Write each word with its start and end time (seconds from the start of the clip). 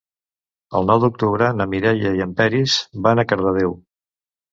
El 0.77 0.85
nou 0.91 1.01
d'octubre 1.03 1.49
na 1.57 1.67
Mireia 1.73 2.13
i 2.19 2.23
en 2.25 2.31
Peris 2.39 2.79
van 3.09 3.21
a 3.21 3.27
Cardedeu. 3.33 3.77